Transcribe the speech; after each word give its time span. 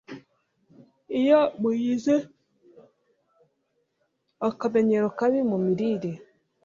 Iyo 1.19 1.39
mugize 1.61 2.15
akamenyero 4.47 5.07
kabi 5.17 5.39
mu 5.49 5.57
mirire 5.65 6.11